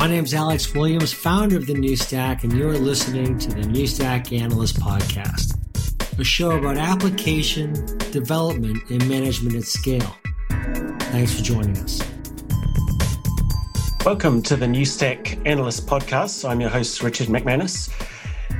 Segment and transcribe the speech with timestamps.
[0.00, 3.68] My name is Alex Williams, founder of the New Stack, and you're listening to the
[3.68, 5.58] New Stack Analyst Podcast,
[6.18, 7.74] a show about application,
[8.10, 10.16] development, and management at scale.
[10.48, 12.00] Thanks for joining us.
[14.06, 16.48] Welcome to the New Stack Analyst Podcast.
[16.48, 17.92] I'm your host, Richard McManus.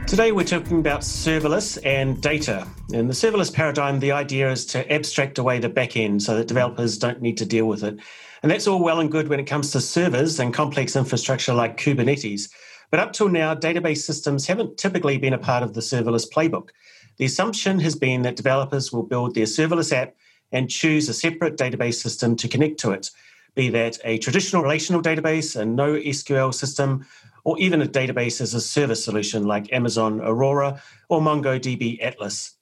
[0.07, 2.69] Today, we're talking about serverless and data.
[2.93, 6.48] In the serverless paradigm, the idea is to abstract away the back end so that
[6.48, 7.98] developers don't need to deal with it.
[8.43, 11.77] And that's all well and good when it comes to servers and complex infrastructure like
[11.77, 12.51] Kubernetes.
[12.91, 16.71] But up till now, database systems haven't typically been a part of the serverless playbook.
[17.19, 20.15] The assumption has been that developers will build their serverless app
[20.53, 23.11] and choose a separate database system to connect to it,
[23.55, 27.07] be that a traditional relational database, a NoSQL system,
[27.45, 32.55] or even a database as a service solution like Amazon Aurora or MongoDB Atlas.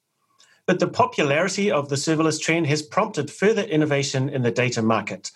[0.66, 5.30] But the popularity of the serverless trend has prompted further innovation in the data market.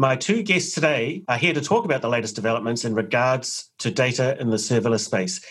[0.00, 3.90] My two guests today are here to talk about the latest developments in regards to
[3.90, 5.44] data in the serverless space.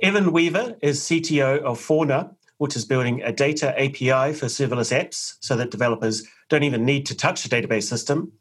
[0.00, 5.34] Evan Weaver is CTO of Fauna, which is building a data API for serverless apps
[5.40, 8.32] so that developers don't even need to touch a database system.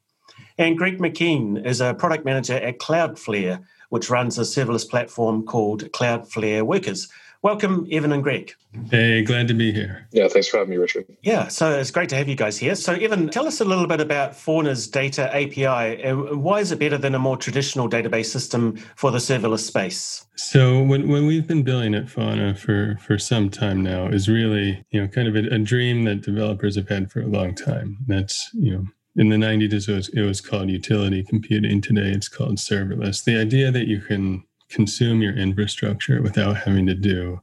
[0.58, 5.92] And Greg McKeon is a product manager at Cloudflare, which runs a serverless platform called
[5.92, 7.10] Cloudflare Workers.
[7.42, 8.54] Welcome, Evan and Greg.
[8.92, 10.10] Hey, glad to be here.
[10.12, 11.06] Yeah, thanks for having me, Richard.
[11.22, 12.76] Yeah, so it's great to have you guys here.
[12.76, 16.74] So, Evan, tell us a little bit about Fauna's data API and uh, why is
[16.74, 20.26] it better than a more traditional database system for the serverless space?
[20.36, 24.84] So, when, when we've been building at Fauna for, for some time now, is really,
[24.92, 28.00] you know, kind of a, a dream that developers have had for a long time.
[28.06, 32.30] That's, you know, in the 90s it was, it was called utility computing today it's
[32.30, 37.42] called serverless the idea that you can consume your infrastructure without having to do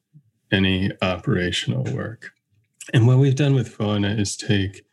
[0.52, 2.30] any operational work.
[2.92, 4.84] And what we've done with fauna is take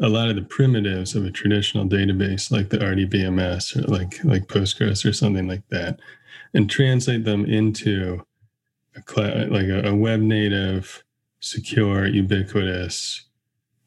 [0.00, 4.46] a lot of the primitives of a traditional database like the rdbms or like like
[4.46, 5.98] postgres or something like that
[6.54, 8.24] and translate them into
[8.94, 11.02] a like a, a web native
[11.40, 13.28] secure ubiquitous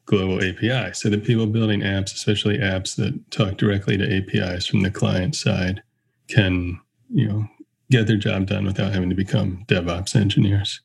[0.06, 4.80] global API so that people building apps, especially apps that talk directly to APIs from
[4.80, 5.82] the client side,
[6.28, 7.48] can, you know,
[7.92, 10.80] get their job done without having to become DevOps engineers.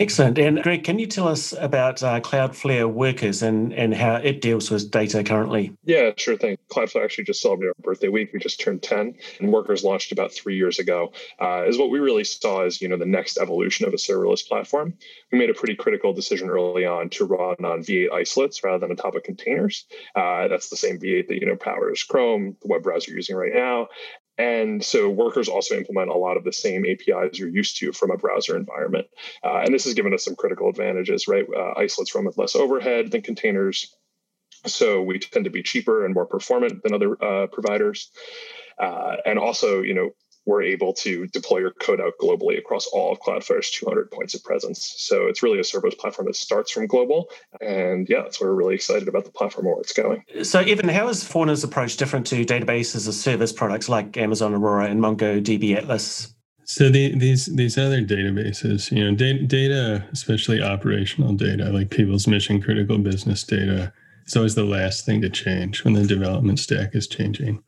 [0.00, 0.38] Excellent.
[0.38, 4.70] And Greg, can you tell us about uh, Cloudflare Workers and, and how it deals
[4.70, 5.76] with data currently?
[5.84, 6.56] Yeah, sure thing.
[6.72, 8.30] Cloudflare actually just celebrated our birthday week.
[8.32, 11.12] We just turned 10, and Workers launched about three years ago.
[11.38, 14.46] Uh, is what we really saw as you know the next evolution of a serverless
[14.46, 14.94] platform.
[15.32, 18.92] We made a pretty critical decision early on to run on V8 isolates rather than
[18.92, 19.84] on top of containers.
[20.14, 23.36] Uh, that's the same V8 that you know powers Chrome, the web browser you're using
[23.36, 23.88] right now,
[24.40, 28.10] and so workers also implement a lot of the same APIs you're used to from
[28.10, 29.06] a browser environment.
[29.44, 31.44] Uh, and this has given us some critical advantages, right?
[31.54, 33.94] Uh, isolates run with less overhead than containers.
[34.64, 38.10] So we tend to be cheaper and more performant than other uh, providers.
[38.78, 40.10] Uh, and also, you know,
[40.46, 44.42] we're able to deploy your code out globally across all of Cloudflare's 200 points of
[44.42, 44.94] presence.
[44.96, 47.28] So it's really a serverless platform that starts from global.
[47.60, 50.24] And yeah, that's why we're really excited about the platform where it's going.
[50.42, 54.86] So, Evan, how is Fauna's approach different to databases as service products like Amazon Aurora
[54.86, 56.34] and MongoDB Atlas?
[56.64, 62.28] So the, these these other databases, you know, data, data, especially operational data, like people's
[62.28, 63.92] mission critical business data,
[64.22, 67.62] it's always the last thing to change when the development stack is changing.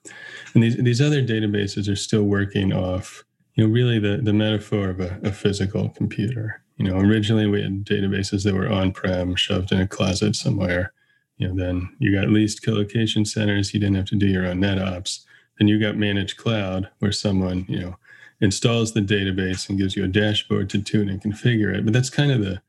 [0.55, 3.25] And these, these other databases are still working off,
[3.55, 6.63] you know, really the, the metaphor of a, a physical computer.
[6.77, 10.93] You know, originally we had databases that were on-prem, shoved in a closet somewhere.
[11.37, 13.75] You know, then you got leased colocation centers.
[13.75, 15.21] You didn't have to do your own NetOps.
[15.59, 17.97] Then you got managed cloud, where someone, you know,
[18.41, 21.85] installs the database and gives you a dashboard to tune and configure it.
[21.85, 22.61] But that's kind of the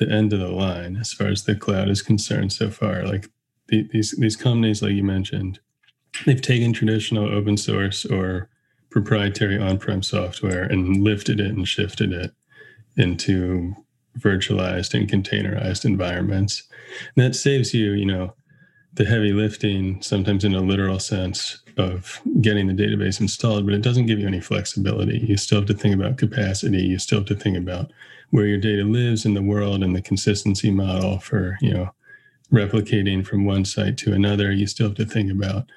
[0.00, 3.04] the end of the line as far as the cloud is concerned so far.
[3.04, 3.28] Like
[3.68, 5.60] the, these these companies, like you mentioned,
[6.26, 8.48] they've taken traditional open source or
[8.90, 12.32] proprietary on-prem software and lifted it and shifted it
[12.96, 13.72] into
[14.18, 16.64] virtualized and containerized environments.
[17.14, 18.34] And that saves you, you know,
[18.94, 23.82] the heavy lifting, sometimes in a literal sense, of getting the database installed, but it
[23.82, 25.18] doesn't give you any flexibility.
[25.18, 26.82] You still have to think about capacity.
[26.82, 27.92] You still have to think about
[28.30, 31.90] where your data lives in the world and the consistency model for, you know,
[32.52, 35.70] replicating from one site to another, you still have to think about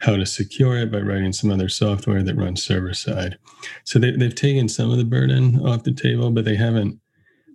[0.00, 3.36] how to secure it by writing some other software that runs server side.
[3.84, 7.00] So they, they've taken some of the burden off the table, but they haven't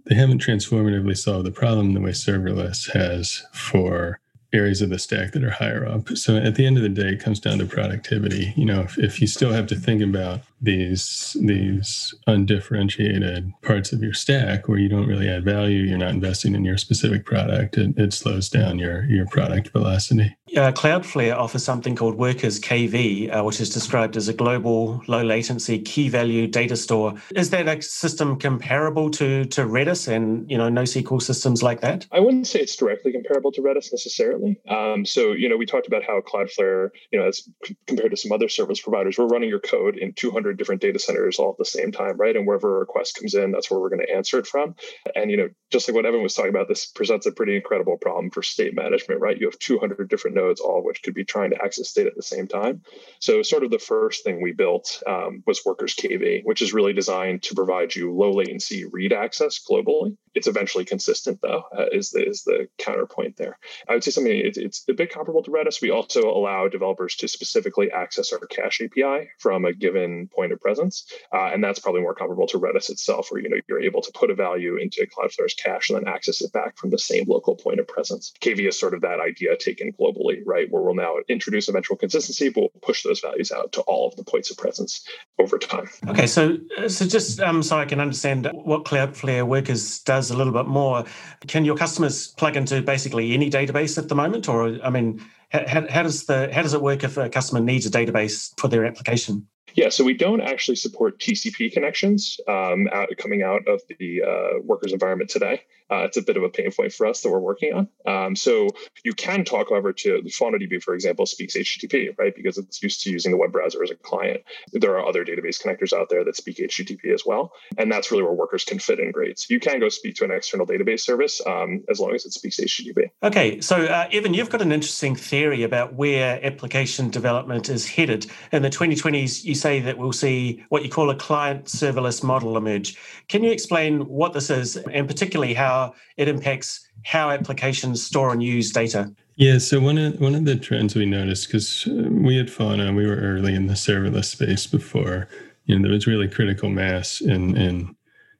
[0.07, 4.19] they haven't transformatively solved the problem the way serverless has for
[4.56, 6.10] areas of the stack that are higher up.
[6.18, 8.54] So at the end of the day, it comes down to productivity.
[8.56, 14.02] You know, if, if you still have to think about these these undifferentiated parts of
[14.02, 17.78] your stack where you don't really add value, you're not investing in your specific product,
[17.78, 20.36] it, it slows down your your product velocity.
[20.56, 25.24] Uh, Cloudflare offers something called Workers KV, uh, which is described as a global low
[25.24, 27.16] latency key value data store.
[27.36, 32.06] Is that a system comparable to to Redis and you know NoSQL systems like that?
[32.12, 34.60] I wouldn't say it's directly comparable to Redis necessarily.
[34.70, 38.18] Um, so you know we talked about how Cloudflare, you know, as c- compared to
[38.18, 41.58] some other service providers, we're running your code in 200 different data centers all at
[41.58, 42.36] the same time, right?
[42.36, 44.76] And wherever a request comes in, that's where we're going to answer it from.
[45.16, 47.98] And you know, just like what Evan was talking about, this presents a pretty incredible
[47.98, 49.40] problem for state management, right?
[49.40, 52.16] You have 200 different nodes, all of which could be trying to access data at
[52.16, 52.84] the same time.
[53.20, 56.94] So, sort of the first thing we built um, was Workers KV, which is really
[56.94, 60.16] designed to provide you low latency read access globally.
[60.36, 63.58] It's eventually consistent, though, uh, is, the, is the counterpoint there.
[63.88, 65.82] I would say something, it, it's a bit comparable to Redis.
[65.82, 70.60] We also allow developers to specifically access our cache API from a given point of
[70.60, 71.06] presence.
[71.34, 74.12] Uh, and that's probably more comparable to Redis itself, where you know you're able to
[74.14, 77.56] put a value into Cloudflare's cache and then access it back from the same local
[77.56, 78.34] point of presence.
[78.42, 80.69] KV is sort of that idea taken globally, right?
[80.69, 84.16] Where we'll now introduce eventual consistency, but we'll push those values out to all of
[84.16, 85.06] the points of presence
[85.39, 85.88] over time.
[86.07, 86.57] Okay, so
[86.88, 91.06] so just um, so I can understand what Cloudflare Workers does a little bit more,
[91.48, 95.88] can your customers plug into basically any database at the moment, or I mean, how,
[95.89, 98.86] how does the how does it work if a customer needs a database for their
[98.86, 99.48] application?
[99.75, 104.62] Yeah, so we don't actually support TCP connections um, out, coming out of the uh,
[104.63, 105.63] workers environment today.
[105.92, 107.88] Uh, it's a bit of a pain point for us that we're working on.
[108.07, 108.69] Um, so
[109.04, 112.33] you can talk, however, to FaunaDB, for example, speaks HTTP, right?
[112.36, 114.42] Because it's used to using the web browser as a client.
[114.72, 117.51] There are other database connectors out there that speak HTTP as well.
[117.77, 119.38] And that's really where workers can fit in great.
[119.39, 122.31] So you can go speak to an external database service um, as long as it
[122.31, 123.10] speaks HTTP.
[123.22, 123.62] Okay.
[123.62, 128.25] So, uh, Evan, you've got an interesting theory about where application development is headed.
[128.51, 132.56] In the 2020s, you say that we'll see what you call a client serverless model
[132.56, 132.98] emerge.
[133.30, 138.42] Can you explain what this is and particularly how it impacts how applications store and
[138.42, 139.14] use data.
[139.36, 142.94] Yeah, so one of one of the trends we noticed because uh, we at Fauna
[142.94, 145.28] we were early in the serverless space before
[145.66, 147.96] you know there was really critical mass in in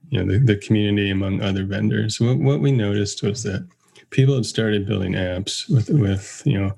[0.10, 2.20] you know the, the community among other vendors.
[2.20, 3.68] What what we noticed was that
[4.10, 6.72] people had started building apps with with you know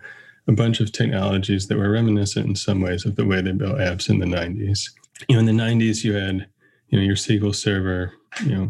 [0.47, 3.77] a bunch of technologies that were reminiscent in some ways of the way they built
[3.77, 4.89] apps in the 90s.
[5.27, 6.47] You know, in the 90s you had
[6.89, 8.13] you know your SQL server,
[8.45, 8.69] you know,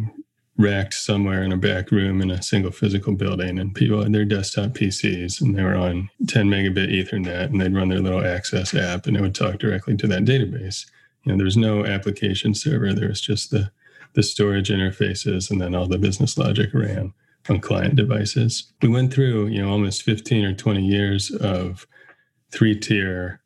[0.58, 4.26] racked somewhere in a back room in a single physical building and people had their
[4.26, 8.74] desktop PCs and they were on 10 megabit ethernet and they'd run their little access
[8.74, 10.88] app and it would talk directly to that database.
[11.24, 12.92] You know, there was no application server.
[12.92, 13.72] There was just the,
[14.14, 17.14] the storage interfaces and then all the business logic ran
[17.50, 18.72] on client devices.
[18.82, 21.88] We went through, you know, almost 15 or 20 years of
[22.52, 23.42] three tier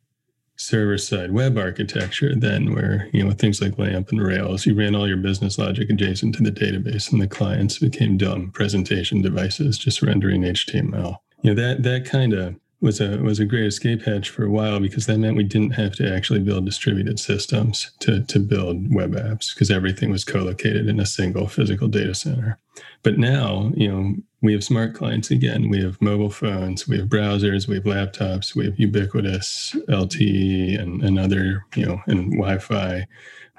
[0.56, 4.94] server side web architecture then where you know things like lamp and rails you ran
[4.94, 9.76] all your business logic adjacent to the database and the clients became dumb presentation devices
[9.76, 14.02] just rendering html you know that that kind of was a was a great escape
[14.02, 17.92] hatch for a while because that meant we didn't have to actually build distributed systems
[18.00, 22.58] to to build web apps because everything was co-located in a single physical data center
[23.02, 25.68] but now you know we have smart clients again.
[25.68, 31.02] We have mobile phones, we have browsers, we have laptops, we have ubiquitous LTE and,
[31.02, 33.06] and other, you know, and Wi-Fi.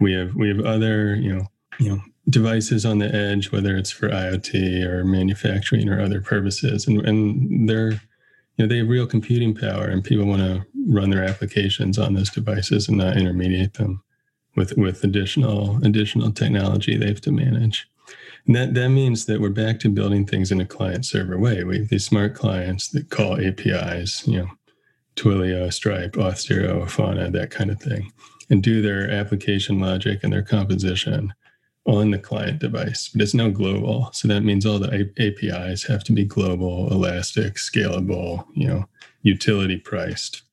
[0.02, 1.48] We have we have other, you know,
[1.80, 6.86] you know, devices on the edge, whether it's for IoT or manufacturing or other purposes.
[6.86, 8.02] And and they're,
[8.56, 12.14] you know, they have real computing power and people want to run their applications on
[12.14, 14.04] those devices and not intermediate them
[14.56, 17.88] with with additional additional technology they have to manage.
[18.46, 21.64] And that, that means that we're back to building things in a client server way.
[21.64, 24.48] We have these smart clients that call APIs, you know,
[25.16, 28.12] Twilio, Stripe, Auth0, Fauna, that kind of thing,
[28.50, 31.34] and do their application logic and their composition
[31.86, 33.10] on the client device.
[33.10, 34.10] But it's now global.
[34.14, 38.86] So that means all the APIs have to be global, elastic, scalable, you know,
[39.22, 40.44] utility priced.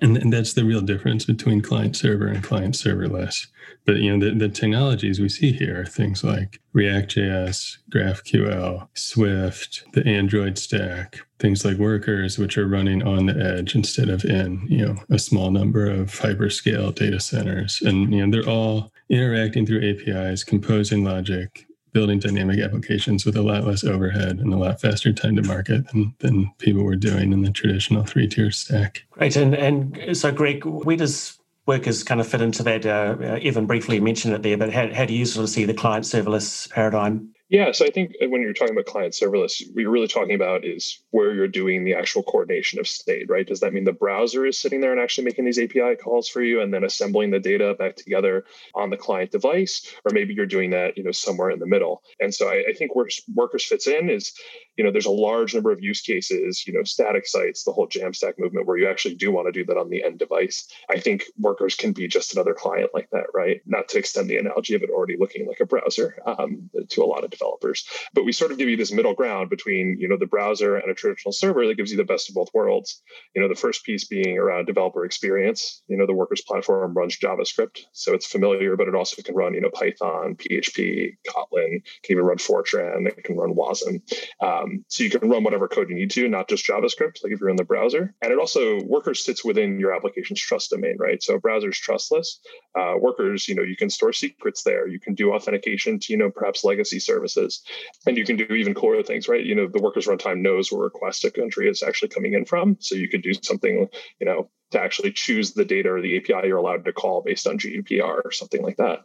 [0.00, 3.46] And, and that's the real difference between client server and client serverless.
[3.84, 9.84] But you know, the, the technologies we see here are things like React.js, GraphQL, Swift,
[9.92, 14.66] the Android stack, things like workers, which are running on the edge instead of in,
[14.68, 17.82] you know, a small number of hyperscale data centers.
[17.82, 23.42] And you know, they're all interacting through APIs, composing logic, building dynamic applications with a
[23.42, 27.32] lot less overhead and a lot faster time to market than, than people were doing
[27.32, 29.04] in the traditional three tier stack.
[29.10, 29.36] Great.
[29.36, 32.86] And, and so, Greg, where does workers kind of fit into that?
[32.86, 35.74] Uh, Evan briefly mentioned it there, but how, how do you sort of see the
[35.74, 37.32] client serverless paradigm?
[37.52, 40.64] Yeah, so I think when you're talking about client serverless, what you're really talking about
[40.64, 43.46] is where you're doing the actual coordination of state, right?
[43.46, 46.42] Does that mean the browser is sitting there and actually making these API calls for
[46.42, 49.86] you and then assembling the data back together on the client device?
[50.06, 52.02] Or maybe you're doing that, you know, somewhere in the middle.
[52.20, 54.32] And so I, I think where workers fits in is,
[54.78, 57.86] you know, there's a large number of use cases, you know, static sites, the whole
[57.86, 60.66] Jamstack movement where you actually do want to do that on the end device.
[60.90, 63.60] I think workers can be just another client like that, right?
[63.66, 67.04] Not to extend the analogy of it already looking like a browser um, to a
[67.04, 67.84] lot of developers.
[68.14, 70.90] But we sort of give you this middle ground between, you know, the browser and
[70.90, 73.02] a traditional server that gives you the best of both worlds.
[73.34, 75.82] You know, the first piece being around developer experience.
[75.88, 79.54] You know, the workers platform runs JavaScript, so it's familiar, but it also can run,
[79.54, 84.00] you know, Python, PHP, Kotlin, can even run Fortran, it can run Wasm.
[84.40, 87.40] Um, so you can run whatever code you need to, not just JavaScript, like if
[87.40, 88.14] you're in the browser.
[88.22, 91.22] And it also workers sits within your application's trust domain, right?
[91.22, 92.40] So browser's trustless.
[92.78, 94.86] Uh, workers, you know, you can store secrets there.
[94.88, 98.74] You can do authentication to, you know, perhaps legacy services and you can do even
[98.74, 99.44] cooler things, right?
[99.44, 102.44] You know, the workers runtime knows where a request a country is actually coming in
[102.44, 102.76] from.
[102.80, 103.88] So you could do something,
[104.20, 107.46] you know, to actually choose the data or the API you're allowed to call based
[107.46, 109.00] on GDPR or something like that.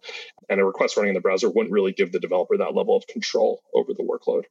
[0.49, 3.07] And a request running in the browser wouldn't really give the developer that level of
[3.07, 4.43] control over the workload.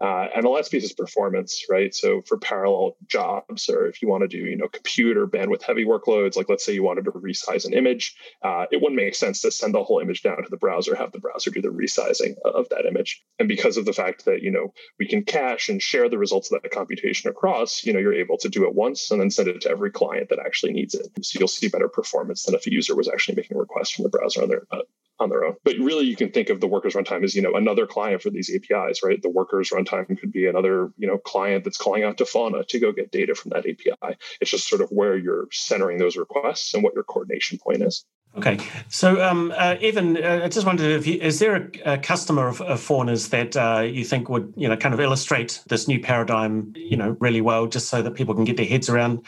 [0.00, 1.94] Uh, and the last piece is performance, right?
[1.94, 5.84] So for parallel jobs, or if you want to do, you know, computer bandwidth heavy
[5.84, 9.40] workloads, like let's say you wanted to resize an image, uh, it wouldn't make sense
[9.42, 12.34] to send the whole image down to the browser, have the browser do the resizing
[12.44, 13.22] of that image.
[13.38, 16.52] And because of the fact that, you know, we can cache and share the results
[16.52, 19.48] of that computation across, you know, you're able to do it once and then send
[19.48, 21.08] it to every client that actually needs it.
[21.22, 24.04] So you'll see better performance than if a user was actually making a request from
[24.04, 24.82] the browser on their uh,
[25.20, 25.56] on their own.
[25.64, 28.30] But really, you can think of the workers runtime as you know another client for
[28.30, 29.20] these APIs, right?
[29.20, 32.78] The workers runtime could be another you know client that's calling out to Fauna to
[32.78, 34.16] go get data from that API.
[34.40, 38.04] It's just sort of where you're centering those requests and what your coordination point is.
[38.36, 38.58] Okay,
[38.88, 42.46] so um, uh, Evan, uh, I just wondered if you, is there a, a customer
[42.46, 45.98] of, of Fauna's that uh, you think would you know kind of illustrate this new
[45.98, 49.24] paradigm you know really well, just so that people can get their heads around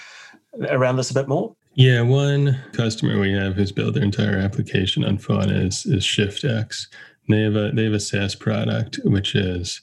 [0.68, 1.56] around this a bit more?
[1.80, 6.88] Yeah, one customer we have who's built their entire application on Fauna is, is ShiftX.
[7.26, 9.80] they have a they have a SaaS product which is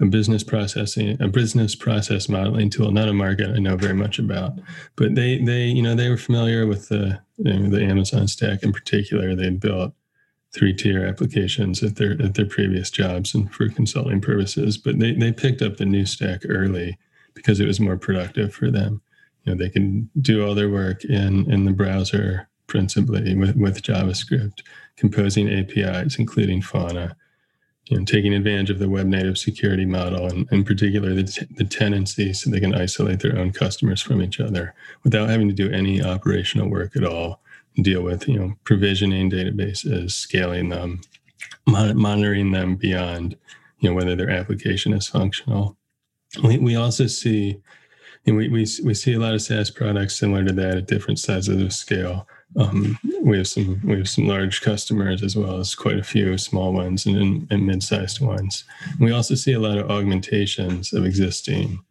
[0.00, 4.18] a business processing a business process modeling tool, not a market I know very much
[4.18, 4.54] about.
[4.96, 8.64] But they they you know they were familiar with the you know, the Amazon stack
[8.64, 9.36] in particular.
[9.36, 9.94] They built
[10.52, 14.78] three tier applications at their at their previous jobs and for consulting purposes.
[14.78, 16.98] But they they picked up the new stack early
[17.34, 19.00] because it was more productive for them
[19.46, 23.80] you know, they can do all their work in in the browser principally with, with
[23.80, 24.62] JavaScript,
[24.96, 27.16] composing APIs, including Fauna,
[27.84, 31.46] you know, taking advantage of the web native security model and in particular the, t-
[31.52, 34.74] the tenancies so they can isolate their own customers from each other
[35.04, 37.40] without having to do any operational work at all
[37.82, 41.00] deal with you know provisioning databases scaling them
[41.66, 43.36] mon- monitoring them beyond
[43.78, 45.76] you know whether their application is functional.
[46.42, 47.60] We, we also see
[48.26, 51.18] and we, we, we see a lot of SaaS products similar to that at different
[51.18, 52.26] sizes of scale.
[52.56, 56.38] Um, we have some we have some large customers as well as quite a few
[56.38, 58.64] small ones and, and mid-sized ones.
[58.92, 61.84] And We also see a lot of augmentations of existing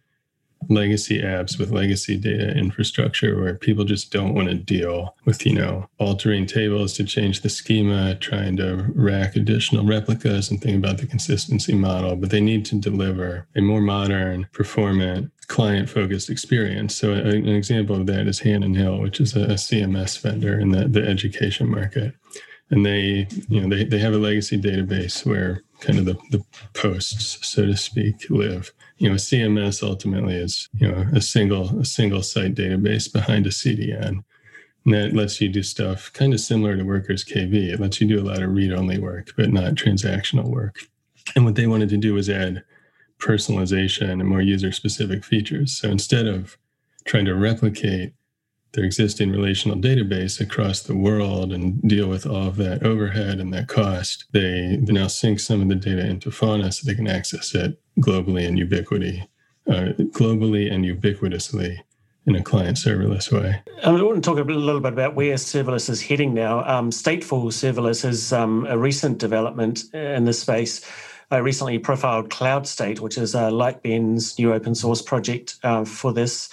[0.69, 5.53] legacy apps with legacy data infrastructure where people just don't want to deal with you
[5.53, 10.97] know altering tables to change the schema trying to rack additional replicas and think about
[10.97, 16.95] the consistency model but they need to deliver a more modern performant client focused experience.
[16.95, 20.71] So an example of that is Hannon Hill which is a, a cms vendor in
[20.71, 22.15] the, the education market.
[22.71, 26.43] And they you know they, they have a legacy database where kind of the, the
[26.73, 31.85] posts so to speak live you know, CMS ultimately is, you know, a single a
[31.85, 34.23] single site database behind a CDN.
[34.85, 37.73] And that lets you do stuff kind of similar to Workers KV.
[37.73, 40.77] It lets you do a lot of read-only work, but not transactional work.
[41.35, 42.63] And what they wanted to do was add
[43.17, 45.75] personalization and more user-specific features.
[45.75, 46.55] So instead of
[47.05, 48.13] trying to replicate
[48.75, 53.53] their existing relational database across the world and deal with all of that overhead and
[53.53, 57.55] that cost, they, now sync some of the data into Fauna so they can access
[57.55, 59.27] it globally and ubiquity,
[59.67, 61.79] uh, globally and ubiquitously
[62.27, 63.61] in a client serverless way.
[63.83, 66.63] I want to talk a little bit about where serverless is heading now.
[66.67, 70.85] Um, stateful serverless is um, a recent development in this space.
[71.31, 76.49] I recently profiled CloudState, which is uh, Lightbend's new open source project uh, for this.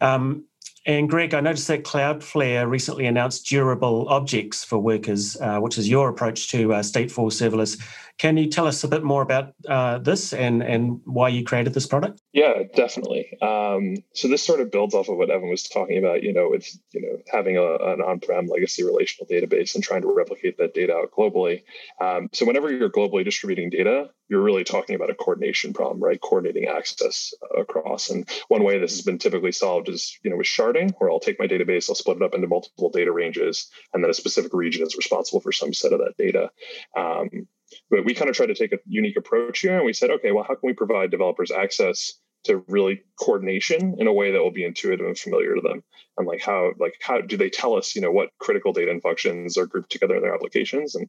[0.00, 0.44] Um,
[0.86, 5.88] and Greg, I noticed that Cloudflare recently announced durable objects for workers, uh, which is
[5.88, 7.80] your approach to uh, stateful serverless.
[8.18, 11.74] Can you tell us a bit more about uh, this and, and why you created
[11.74, 12.20] this product?
[12.34, 13.38] Yeah, definitely.
[13.40, 16.24] Um, so this sort of builds off of what Evan was talking about.
[16.24, 20.12] You know, with you know having a, an on-prem legacy relational database and trying to
[20.12, 21.62] replicate that data out globally.
[22.00, 26.20] Um, so whenever you're globally distributing data, you're really talking about a coordination problem, right?
[26.20, 28.10] Coordinating access across.
[28.10, 31.20] And one way this has been typically solved is, you know, with sharding, where I'll
[31.20, 34.52] take my database, I'll split it up into multiple data ranges, and then a specific
[34.52, 36.50] region is responsible for some set of that data.
[36.96, 37.46] Um,
[37.90, 40.32] but we kind of tried to take a unique approach here, and we said, okay,
[40.32, 42.14] well, how can we provide developers access
[42.44, 45.82] to really coordination in a way that will be intuitive and familiar to them
[46.16, 49.02] and like how like how do they tell us you know what critical data and
[49.02, 50.94] functions are grouped together in their applications?
[50.94, 51.08] And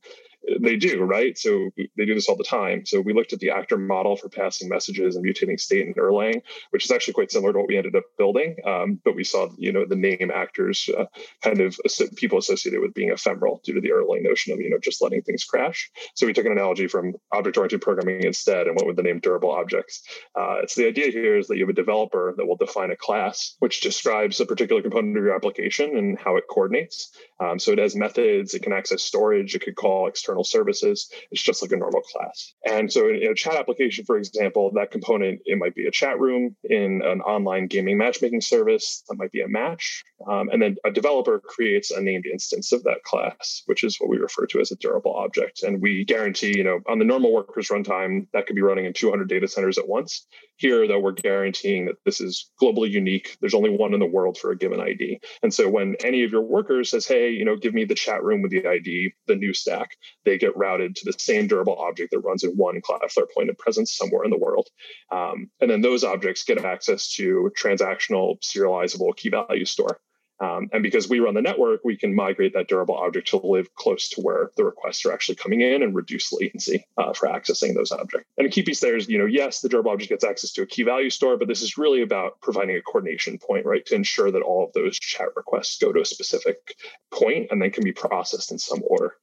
[0.60, 1.38] they do right?
[1.38, 2.86] So they do this all the time.
[2.86, 6.42] So we looked at the actor model for passing messages and mutating state in erlang
[6.72, 9.50] which is actually quite similar to what we ended up building um, but we saw
[9.58, 11.06] you know the name actors uh,
[11.42, 11.78] kind of
[12.16, 15.22] people associated with being ephemeral due to the erlang notion of you know just letting
[15.22, 15.92] things crash.
[16.16, 19.20] So we took an analogy from object oriented programming instead and went with the name
[19.20, 20.04] durable objects.
[20.38, 22.96] Uh, it's the idea here is that you have a developer that will define a
[22.96, 27.72] class which describes a particular component of your application and how it coordinates um, so
[27.72, 31.10] it has methods it can access storage it could call external services.
[31.32, 32.54] It's just like a normal class.
[32.66, 36.20] And so in a chat application, for example, that component, it might be a chat
[36.20, 39.04] room in an online gaming matchmaking service.
[39.10, 40.04] That might be a match.
[40.30, 44.10] Um, and then a developer creates a named instance of that class, which is what
[44.10, 45.64] we refer to as a durable object.
[45.64, 48.94] And we guarantee, you know, on the normal workers runtime, that could be running in
[48.94, 50.26] 200 data centers at once.
[50.58, 53.38] Here, though, we're guaranteeing that this is globally unique.
[53.42, 55.20] There's only one in the world for a given ID.
[55.44, 58.24] And so when any of your workers says, hey, you know, give me the chat
[58.24, 59.92] room with the ID, the new stack,
[60.24, 63.58] they get routed to the same durable object that runs in one Cloudflare point of
[63.58, 64.68] presence somewhere in the world.
[65.12, 70.00] Um, and then those objects get access to transactional serializable key value store.
[70.40, 73.74] Um, and because we run the network, we can migrate that durable object to live
[73.76, 77.74] close to where the requests are actually coming in and reduce latency uh, for accessing
[77.74, 78.28] those objects.
[78.38, 80.64] And a key piece there is, you know, yes, the durable object gets access to
[80.64, 83.96] a key value store, but this is really about providing a coordination point, right, to
[83.96, 86.76] ensure that all of those chat requests go to a specific
[87.12, 89.14] point and then can be processed in some order.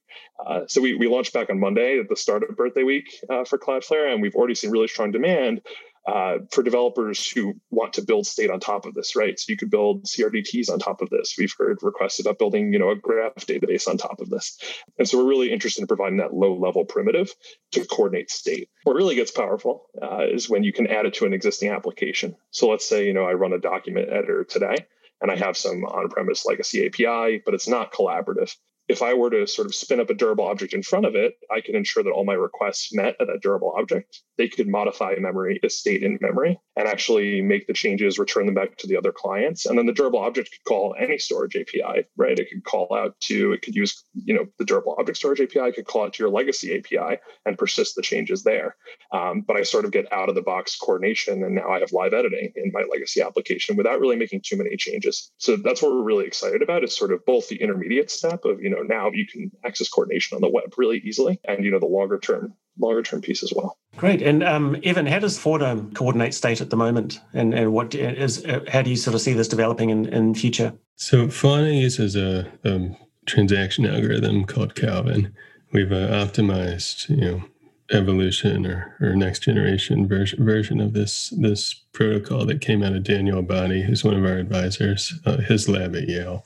[0.45, 3.43] Uh, so we, we launched back on Monday at the start of birthday week uh,
[3.45, 5.61] for Cloudflare, and we've already seen really strong demand
[6.05, 9.39] uh, for developers who want to build state on top of this, right?
[9.39, 11.35] So you could build CRDTs on top of this.
[11.37, 14.57] We've heard requests about building, you know, a graph database on top of this.
[14.99, 17.33] And so we're really interested in providing that low level primitive
[17.71, 18.69] to coordinate state.
[18.83, 22.35] What really gets powerful uh, is when you can add it to an existing application.
[22.51, 24.85] So let's say, you know, I run a document editor today
[25.21, 28.53] and I have some on-premise legacy API, but it's not collaborative
[28.87, 31.35] if I were to sort of spin up a durable object in front of it,
[31.49, 34.21] I can ensure that all my requests met at that durable object.
[34.37, 38.55] They could modify memory, a state in memory, and actually make the changes, return them
[38.55, 39.65] back to the other clients.
[39.65, 42.37] And then the durable object could call any storage API, right?
[42.37, 45.69] It could call out to, it could use, you know, the durable object storage API,
[45.69, 48.75] it could call out to your legacy API and persist the changes there.
[49.13, 51.91] Um, but I sort of get out of the box coordination, and now I have
[51.91, 55.31] live editing in my legacy application without really making too many changes.
[55.37, 58.61] So that's what we're really excited about is sort of both the intermediate step of,
[58.61, 61.79] you know, now you can access coordination on the web really easily and, you know,
[61.79, 63.77] the longer term longer term piece as well.
[63.97, 64.23] Great.
[64.23, 67.19] And um, Evan, how does Fauna coordinate state at the moment?
[67.33, 70.73] And, and what is, how do you sort of see this developing in, in future?
[70.95, 75.35] So Fauna uses a, a transaction algorithm called Calvin.
[75.71, 77.43] We've uh, optimized, you know,
[77.91, 83.03] evolution or, or next generation version version of this this protocol that came out of
[83.03, 86.45] Daniel Abadi, who's one of our advisors, uh, his lab at Yale.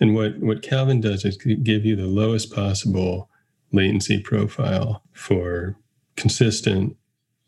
[0.00, 3.28] And what what Calvin does is give you the lowest possible
[3.72, 5.76] latency profile for
[6.16, 6.96] consistent,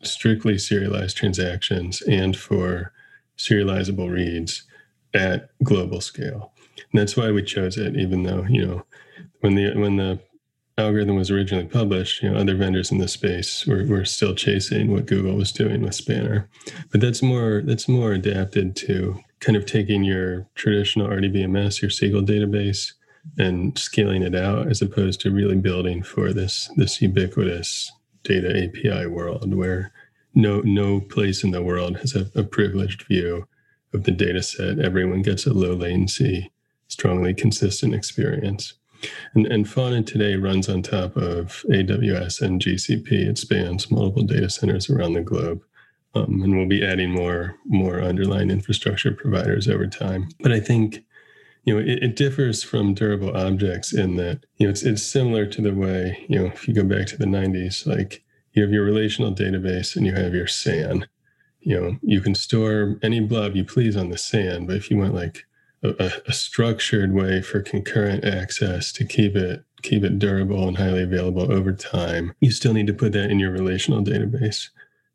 [0.03, 2.91] strictly serialized transactions and for
[3.37, 4.63] serializable reads
[5.13, 6.51] at global scale.
[6.91, 8.85] And that's why we chose it, even though, you know,
[9.39, 10.19] when the when the
[10.77, 14.91] algorithm was originally published, you know, other vendors in the space were, were still chasing
[14.91, 16.49] what Google was doing with Spanner.
[16.91, 22.25] But that's more that's more adapted to kind of taking your traditional RDBMS, your SQL
[22.25, 22.93] database,
[23.37, 27.91] and scaling it out as opposed to really building for this this ubiquitous
[28.23, 29.91] data API world where
[30.35, 33.47] no no place in the world has a, a privileged view
[33.93, 34.79] of the data set.
[34.79, 36.51] Everyone gets a low latency,
[36.87, 38.73] strongly consistent experience.
[39.33, 43.11] And, and Fauna today runs on top of AWS and GCP.
[43.11, 45.61] It spans multiple data centers around the globe.
[46.15, 50.29] Um, and we'll be adding more more underlying infrastructure providers over time.
[50.39, 51.03] But I think
[51.67, 55.45] you know it, it, differs from durable objects in that you know it's it's similar
[55.45, 58.71] to the way you know if you go back to the 90s like you have
[58.71, 61.07] your relational database and you have your SAN
[61.59, 64.97] you know you can store any blob you please on the SAN but if you
[64.97, 65.45] want like
[65.83, 71.03] a, a, structured way for concurrent access to keep it keep it durable and highly
[71.03, 72.33] available over time.
[72.39, 74.69] You still need to put that in your relational database.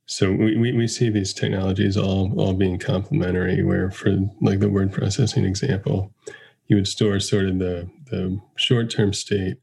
[0.06, 4.68] So we, we, we see these technologies all all being complementary where for like the
[4.68, 6.12] word processing example
[6.68, 9.58] you would store sort of the the short-term state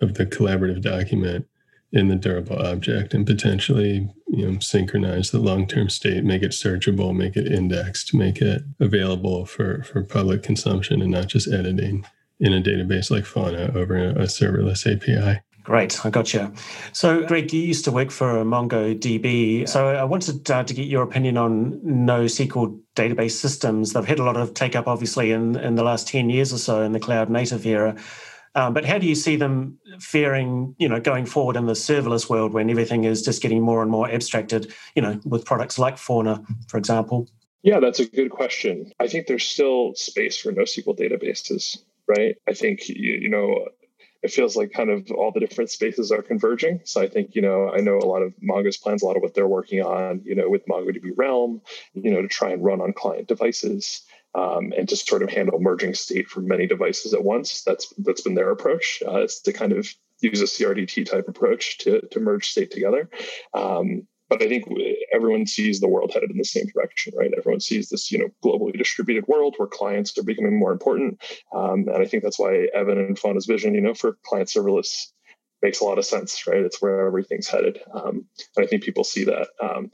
[0.00, 1.46] of the collaborative document
[1.92, 7.16] in the durable object and potentially you know synchronize the long-term state make it searchable
[7.16, 12.04] make it indexed make it available for for public consumption and not just editing
[12.40, 16.50] in a database like fauna over a, serverless api Great, I got you.
[16.92, 19.68] So, Greg, you used to work for MongoDB.
[19.68, 23.92] So, I wanted uh, to get your opinion on NoSQL database systems.
[23.92, 26.56] They've had a lot of take up, obviously, in, in the last 10 years or
[26.56, 27.94] so in the cloud native era.
[28.54, 32.28] Um, but how do you see them faring, you know, going forward in the serverless
[32.28, 35.98] world when everything is just getting more and more abstracted, you know, with products like
[35.98, 37.28] Fauna, for example?
[37.62, 38.92] Yeah, that's a good question.
[39.00, 42.36] I think there's still space for NoSQL databases, right?
[42.46, 43.68] I think, you, you know,
[44.22, 46.80] it feels like kind of all the different spaces are converging.
[46.84, 49.22] So I think, you know, I know a lot of Mongo's plans, a lot of
[49.22, 51.60] what they're working on, you know, with MongoDB Realm,
[51.94, 54.02] you know, to try and run on client devices
[54.34, 57.62] um, and to sort of handle merging state from many devices at once.
[57.62, 59.88] That's that's been their approach uh, is to kind of
[60.20, 63.08] use a CRDT type approach to to merge state together.
[63.54, 64.64] Um, but I think
[65.14, 67.32] everyone sees the world headed in the same direction, right?
[67.34, 71.22] Everyone sees this, you know, globally distributed world where clients are becoming more important,
[71.54, 75.06] um, and I think that's why Evan and Fauna's vision, you know, for client serverless
[75.62, 76.64] makes a lot of sense, right?
[76.64, 79.48] It's where everything's headed, um, and I think people see that.
[79.60, 79.90] Um,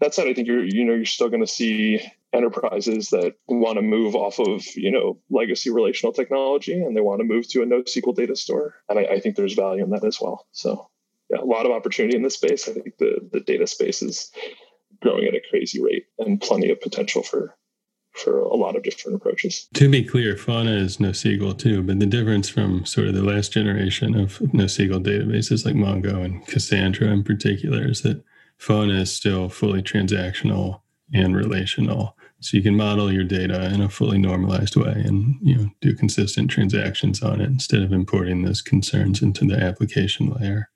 [0.00, 2.00] that said, I think you're, you know, you're still going to see
[2.32, 7.20] enterprises that want to move off of you know legacy relational technology and they want
[7.20, 10.04] to move to a NoSQL data store, and I, I think there's value in that
[10.04, 10.46] as well.
[10.52, 10.88] So
[11.30, 12.68] yeah, a lot of opportunity in this space.
[12.68, 14.30] I think the the data space is
[15.00, 17.54] growing at a crazy rate and plenty of potential for
[18.14, 19.68] for a lot of different approaches.
[19.74, 23.52] To be clear, Fauna is NoSQL too, but the difference from sort of the last
[23.52, 28.22] generation of NoSQL databases like Mongo and Cassandra in particular is that
[28.56, 30.80] Fauna is still fully transactional
[31.12, 32.16] and relational.
[32.40, 35.94] So you can model your data in a fully normalized way and you know do
[35.94, 40.70] consistent transactions on it instead of importing those concerns into the application layer.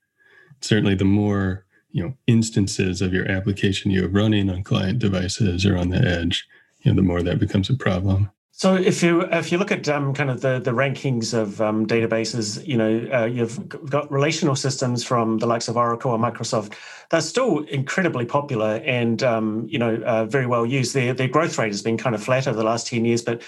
[0.61, 5.65] Certainly the more you know instances of your application you have running on client devices
[5.65, 6.47] or on the edge,
[6.81, 8.31] you know, the more that becomes a problem.
[8.53, 11.87] So if you if you look at um, kind of the the rankings of um,
[11.87, 16.75] databases, you know, uh, you've got relational systems from the likes of Oracle or Microsoft.
[17.11, 20.93] They're still incredibly popular and um, you know uh, very well used.
[20.93, 23.43] Their their growth rate has been kind of flat over the last ten years, but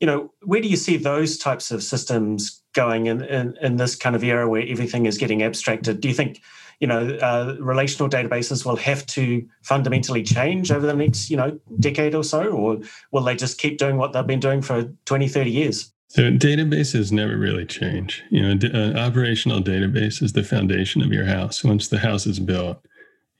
[0.00, 3.94] you know, where do you see those types of systems going in, in, in this
[3.94, 6.00] kind of era where everything is getting abstracted?
[6.00, 6.42] Do you think
[6.80, 11.58] you know, uh, relational databases will have to fundamentally change over the next, you know,
[11.80, 12.80] decade or so, or
[13.12, 15.92] will they just keep doing what they've been doing for 20, 30 years?
[16.08, 18.22] So databases never really change.
[18.30, 21.64] You know, an operational database is the foundation of your house.
[21.64, 22.84] Once the house is built,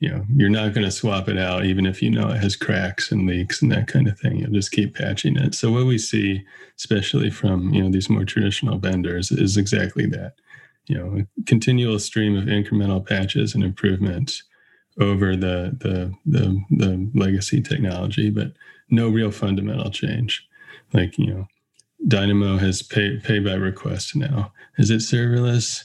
[0.01, 2.57] you know, you're not going to swap it out, even if you know it has
[2.57, 4.39] cracks and leaks and that kind of thing.
[4.39, 5.55] You'll just keep patching it.
[5.55, 6.45] So what we see,
[6.77, 10.35] especially from you know these more traditional vendors, is exactly that
[10.87, 14.43] you know a continual stream of incremental patches and improvements
[14.99, 18.53] over the the the, the legacy technology, but
[18.91, 20.47] no real fundamental change.
[20.93, 21.49] Like you know,
[22.07, 24.53] Dynamo has pay pay by request now.
[24.79, 25.85] Is it serverless?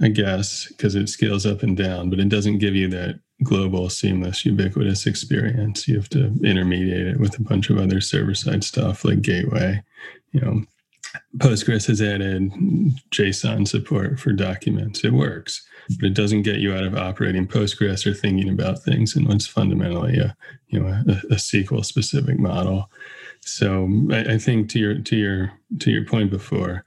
[0.00, 3.90] I guess because it scales up and down, but it doesn't give you that global,
[3.90, 5.88] seamless, ubiquitous experience.
[5.88, 9.82] You have to intermediate it with a bunch of other server side stuff like Gateway.
[10.32, 10.62] You know,
[11.38, 12.50] Postgres has added
[13.10, 15.04] JSON support for documents.
[15.04, 15.66] It works,
[15.98, 19.46] but it doesn't get you out of operating Postgres or thinking about things in what's
[19.46, 20.36] fundamentally a
[20.68, 22.90] you know a, a SQL specific model.
[23.40, 26.84] So I, I, think to your to your to your point before,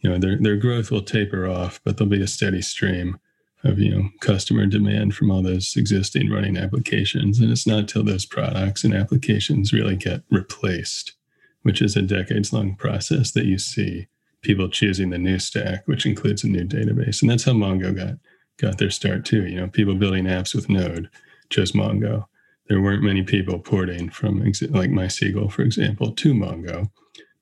[0.00, 3.18] you know their their growth will taper off, but there'll be a steady stream
[3.64, 8.04] of you know customer demand from all those existing running applications, and it's not till
[8.04, 11.14] those products and applications really get replaced
[11.68, 14.06] which is a decades long process that you see
[14.40, 17.20] people choosing the new stack, which includes a new database.
[17.20, 18.14] And that's how Mongo got
[18.58, 19.44] got their start too.
[19.44, 21.10] You know, people building apps with Node
[21.50, 22.24] chose Mongo.
[22.68, 26.90] There weren't many people porting from like MySQL, for example, to Mongo.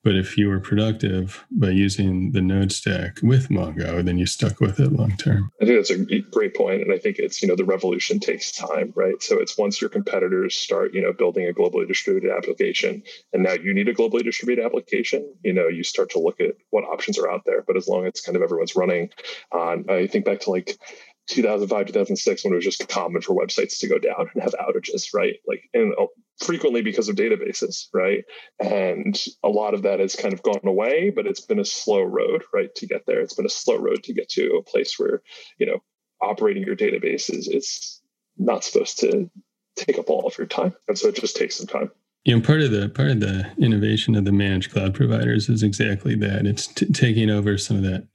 [0.07, 4.61] But if you were productive by using the node stack with Mongo, then you stuck
[4.61, 5.51] with it long term.
[5.61, 8.53] I think that's a great point, and I think it's you know the revolution takes
[8.53, 9.21] time, right?
[9.21, 13.51] So it's once your competitors start you know building a globally distributed application, and now
[13.51, 15.29] you need a globally distributed application.
[15.43, 17.61] You know, you start to look at what options are out there.
[17.67, 19.09] But as long as kind of everyone's running
[19.51, 20.79] on, I think back to like
[21.27, 25.13] 2005 2006 when it was just common for websites to go down and have outages
[25.13, 25.35] right?
[25.47, 26.07] Like and uh,
[26.39, 28.23] frequently because of databases right?
[28.59, 32.01] And a lot of that has kind of gone away but it's been a slow
[32.01, 33.21] road right to get there.
[33.21, 35.21] It's been a slow road to get to a place where
[35.57, 35.79] you know
[36.21, 38.01] operating your database is it's
[38.37, 39.29] not supposed to
[39.75, 40.75] take up all of your time.
[40.87, 41.91] And so it just takes some time.
[42.25, 45.63] You know part of the part of the innovation of the managed cloud providers is
[45.63, 46.45] exactly that.
[46.45, 48.07] It's t- taking over some of that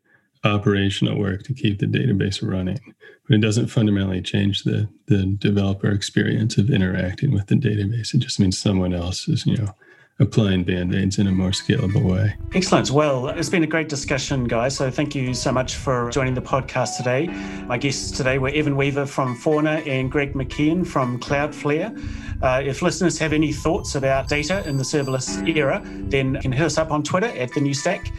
[0.45, 2.81] operational work to keep the database running.
[3.29, 8.15] But it doesn't fundamentally change the the developer experience of interacting with the database.
[8.15, 9.75] It just means someone else is you know
[10.19, 12.35] applying band-aids in a more scalable way.
[12.55, 12.91] Excellent.
[12.91, 14.77] Well it's been a great discussion guys.
[14.77, 17.29] So thank you so much for joining the podcast today.
[17.67, 21.97] My guests today were evan weaver from fauna and greg mckeon from cloudflare.
[22.43, 26.67] Uh, if listeners have any thoughts about data in the serverless era then can hit
[26.67, 28.13] us up on twitter at the new stack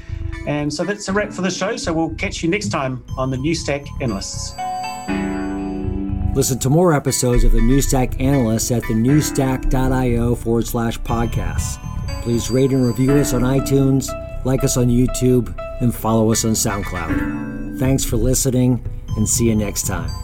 [0.48, 1.76] and so that's a wrap for the show.
[1.78, 4.54] So we'll catch you next time on the New Stack Analysts.
[6.36, 11.80] Listen to more episodes of the New Stack Analysts at thenewstack.io forward slash podcasts.
[12.24, 14.08] Please rate and review us on iTunes,
[14.44, 17.78] like us on YouTube, and follow us on SoundCloud.
[17.80, 18.84] Thanks for listening,
[19.16, 20.23] and see you next time.